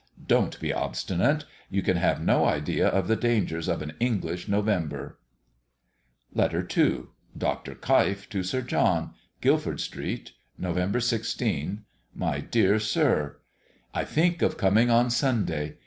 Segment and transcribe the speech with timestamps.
[0.25, 1.45] Don't be obstinate.
[1.69, 5.19] You can have no idea of the dangers of an English November.
[6.33, 7.03] LETTER II.
[7.37, 7.75] DR.
[7.75, 9.13] KEIF TO SIR JOHN.
[9.41, 11.83] GUILDFORD STREET, November 16.
[12.15, 13.37] MY DEAR SIR,
[13.93, 15.75] I think of coming on Sunday.